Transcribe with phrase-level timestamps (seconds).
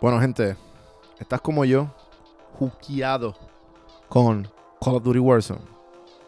[0.00, 0.56] Bueno, gente,
[1.18, 1.90] estás como yo,
[2.58, 3.34] juqueado
[4.08, 4.48] con
[4.80, 5.60] Call of Duty Warzone.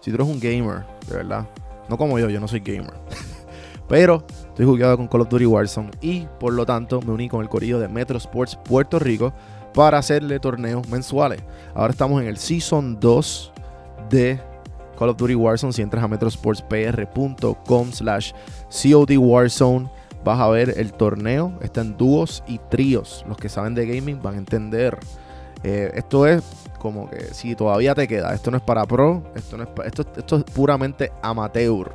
[0.00, 1.48] Si tú eres un gamer, de verdad,
[1.88, 2.92] no como yo, yo no soy gamer.
[3.88, 7.40] Pero estoy jugueado con Call of Duty Warzone y por lo tanto me uní con
[7.40, 9.32] el corillo de Metro Sports Puerto Rico
[9.72, 11.42] para hacerle torneos mensuales.
[11.74, 13.52] Ahora estamos en el Season 2
[14.10, 14.38] de
[14.98, 15.72] Call of Duty Warzone.
[15.72, 18.32] Si entras a metrosportspr.com slash
[18.68, 19.88] COD Warzone,
[20.24, 21.52] vas a ver el torneo.
[21.62, 23.24] Está en dúos y tríos.
[23.28, 24.98] Los que saben de gaming van a entender.
[25.64, 26.42] Eh, esto es
[26.78, 30.04] como que si todavía te queda, esto no es para pro, esto, no es esto,
[30.16, 31.92] esto es puramente amateur.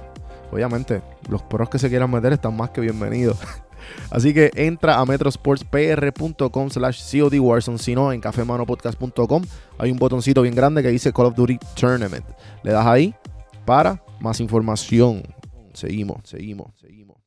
[0.51, 3.37] Obviamente, los pros que se quieran meter están más que bienvenidos.
[4.09, 9.43] Así que entra a metrosportspr.com slash COD Warzone, si no, en cafemanopodcast.com
[9.77, 12.25] hay un botoncito bien grande que dice Call of Duty Tournament.
[12.63, 13.13] Le das ahí
[13.65, 15.23] para más información.
[15.73, 17.26] Seguimos, seguimos, seguimos.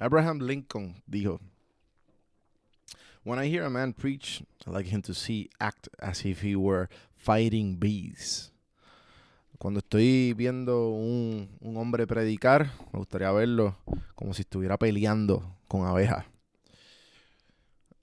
[0.00, 1.40] Abraham Lincoln dijo,
[3.22, 6.56] When I hear a man preach, I like him to see act as if he
[6.56, 8.50] were fighting bees.
[9.58, 13.76] Cuando estoy viendo un, un hombre predicar, me gustaría verlo
[14.14, 16.24] como si estuviera peleando con abejas.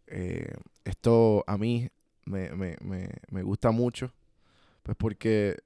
[0.05, 0.53] Eh,
[0.85, 1.89] esto a mí
[2.25, 4.13] me, me, me, me, gusta mucho,
[4.83, 5.57] pues porque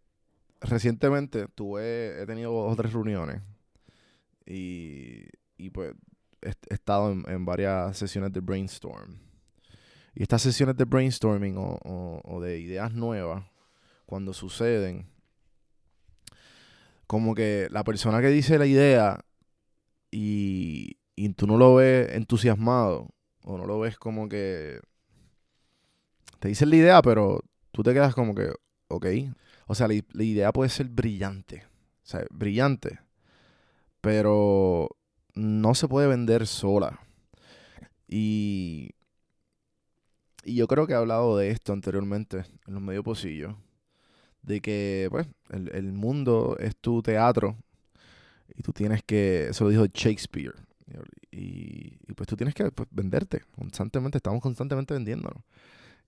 [0.62, 3.42] recientemente tuve, he tenido otras reuniones
[4.46, 5.26] y,
[5.58, 5.94] y pues
[6.42, 9.20] he, estado en, varias sesiones de brainstorm.
[10.14, 13.46] Y estas sesiones de brainstorming o, de ideas nuevas,
[14.06, 15.08] cuando suceden,
[17.08, 19.20] como que la persona que dice la idea
[20.12, 23.10] y, y, tú no lo ves entusiasmado
[23.44, 24.80] o no lo ves como que
[26.40, 28.52] te dice la idea, pero tú te quedas como que,
[28.88, 29.06] ok.
[29.68, 31.66] O sea, la, la idea puede ser brillante,
[32.04, 33.00] o sea, brillante,
[34.02, 34.90] pero
[35.36, 37.00] no se puede vender sola.
[38.08, 38.92] Y,
[40.44, 43.56] y yo creo que he hablado de esto anteriormente en los medios posillos
[44.42, 47.56] de que pues el, el, mundo es tu teatro
[48.56, 50.56] y tú tienes que, eso lo dijo Shakespeare,
[51.32, 55.44] y, y pues tú tienes que pues, venderte constantemente, estamos constantemente vendiéndonos.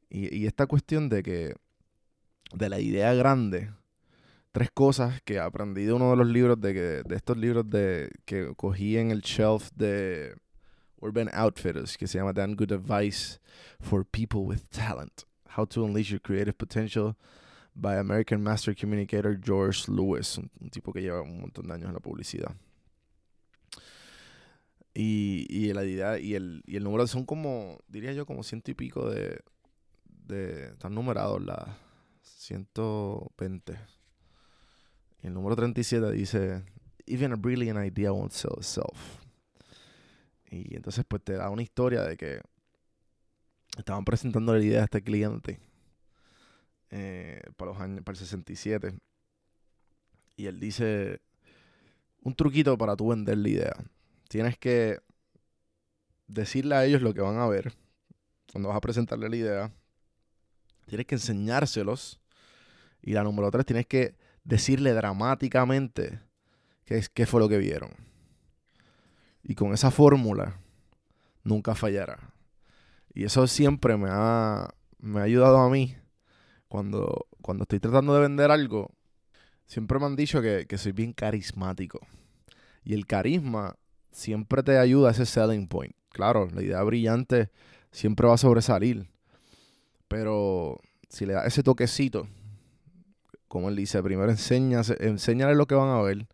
[0.09, 1.55] Y, y, esta cuestión de que,
[2.53, 3.71] de la idea grande,
[4.53, 8.09] tres cosas que aprendí de uno de los libros, de, que, de estos libros de,
[8.23, 10.35] que cogí en el shelf de
[11.01, 13.39] Urban Outfitters, que se llama Dan Good Advice
[13.81, 15.23] for People with Talent,
[15.57, 17.17] How to Unleash Your Creative Potential
[17.73, 21.95] by American Master Communicator George Lewis, un, tipo que lleva un montón de años en
[21.95, 22.55] la publicidad.
[24.93, 28.69] Y, y la idea y el, y el número son como, diría yo, como ciento
[28.69, 29.41] y pico de,
[30.05, 31.67] de están numerados las
[32.21, 34.02] 120.
[35.23, 36.63] El número 37 dice,
[37.05, 39.21] even a brilliant idea won't sell itself.
[40.51, 42.41] Y entonces pues te da una historia de que
[43.77, 45.59] estaban presentando la idea a este cliente
[46.91, 48.99] eh, para los años, para el 67.
[50.35, 51.21] Y él dice,
[52.21, 53.73] un truquito para tú vender la idea.
[54.27, 54.99] Tienes que
[56.27, 57.73] decirle a ellos lo que van a ver
[58.51, 59.71] cuando vas a presentarle la idea.
[60.85, 62.19] Tienes que enseñárselos.
[63.01, 66.19] Y la número tres, tienes que decirle dramáticamente
[66.85, 67.91] qué, qué fue lo que vieron.
[69.43, 70.59] Y con esa fórmula,
[71.43, 72.33] nunca fallará.
[73.13, 75.95] Y eso siempre me ha, me ha ayudado a mí
[76.67, 78.91] cuando, cuando estoy tratando de vender algo,
[79.65, 81.99] siempre me han dicho que, que, soy bien carismático.
[82.83, 83.75] Y el carisma
[84.11, 85.95] siempre te ayuda a ese selling point.
[86.09, 87.51] Claro, la idea brillante
[87.91, 89.07] siempre va a sobresalir.
[90.07, 90.79] Pero
[91.09, 92.27] si le das ese toquecito,
[93.53, 96.25] como él dice, primero enséñale lo que van a ver,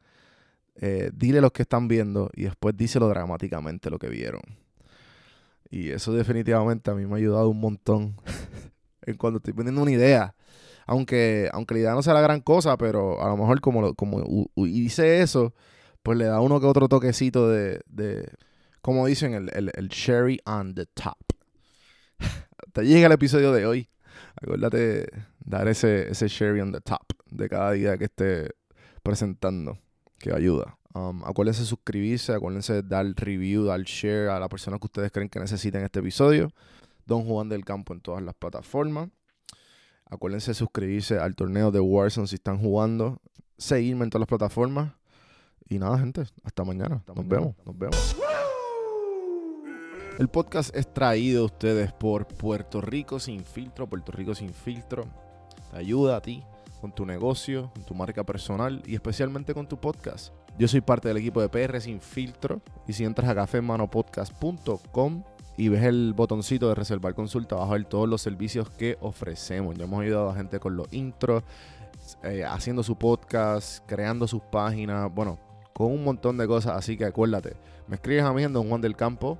[0.75, 4.39] eh, dile lo que están viendo y después díselo dramáticamente lo que vieron.
[5.69, 8.15] Y eso definitivamente a mí me ha ayudado un montón
[9.01, 10.33] en cuando estoy vendiendo una idea.
[10.87, 14.49] Aunque, aunque la idea no sea la gran cosa, pero a lo mejor como, como
[14.55, 15.53] hice eso,
[16.03, 18.31] pues le da uno que otro toquecito de, de
[18.81, 21.17] como dicen, el, el, el cherry on the top.
[22.71, 23.89] Te llega el episodio de hoy.
[24.41, 25.07] Acuérdate
[25.39, 28.51] dar ese, ese cherry on the top de cada día que esté
[29.03, 29.77] presentando,
[30.19, 30.77] que ayuda.
[30.93, 35.11] Um, acuérdense de suscribirse, acuérdense de dar review, dar share a la persona que ustedes
[35.11, 36.51] creen que necesiten este episodio.
[37.05, 39.09] Don Juan del Campo en todas las plataformas.
[40.05, 43.21] Acuérdense de suscribirse al torneo de Warzone si están jugando.
[43.57, 44.93] Seguirme en todas las plataformas.
[45.67, 47.03] Y nada, gente, hasta mañana.
[47.15, 48.15] nos vemos, nos vemos.
[50.19, 53.87] El podcast es traído a ustedes por Puerto Rico Sin Filtro.
[53.87, 55.05] Puerto Rico Sin Filtro
[55.71, 56.43] te ayuda a ti
[56.81, 60.33] con tu negocio, con tu marca personal y especialmente con tu podcast.
[60.57, 65.23] Yo soy parte del equipo de PR Sin Filtro y si entras a cafemanopodcast.com
[65.55, 69.77] y ves el botoncito de reservar consulta, vas a ver todos los servicios que ofrecemos.
[69.77, 71.43] Ya hemos ayudado a gente con los intros,
[72.23, 75.39] eh, haciendo su podcast, creando sus páginas, bueno,
[75.71, 76.75] con un montón de cosas.
[76.75, 77.55] Así que acuérdate,
[77.87, 79.39] me escribes a mí en Don Juan del Campo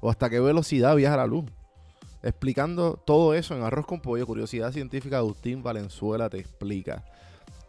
[0.00, 1.44] o hasta qué velocidad viaja la luz
[2.22, 7.04] explicando todo eso en Arroz con Pollo, Curiosidad Científica, Agustín Valenzuela te explica.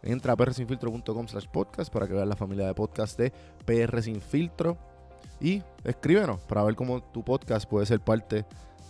[0.03, 3.31] Entra a prsinfiltro.com slash podcast para que veas la familia de podcast de
[3.65, 4.77] PR Sin Filtro
[5.39, 8.45] y escríbenos para ver cómo tu podcast puede ser parte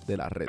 [0.07, 0.47] de la red.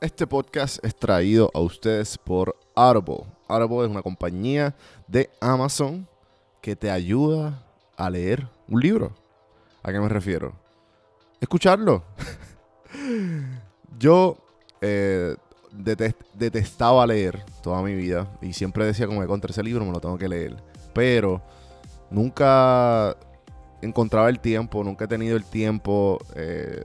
[0.00, 3.39] Este podcast es traído a ustedes por Audible.
[3.50, 4.74] Audible es una compañía
[5.06, 6.06] de Amazon
[6.60, 7.62] que te ayuda
[7.96, 9.12] a leer un libro.
[9.82, 10.52] ¿A qué me refiero?
[11.40, 12.02] Escucharlo.
[13.98, 14.36] Yo
[14.80, 15.36] eh,
[16.34, 20.00] detestaba leer toda mi vida y siempre decía como que contra ese libro me lo
[20.00, 20.56] tengo que leer.
[20.92, 21.42] Pero
[22.10, 23.16] nunca
[23.82, 26.18] encontraba el tiempo, nunca he tenido el tiempo.
[26.34, 26.84] Eh,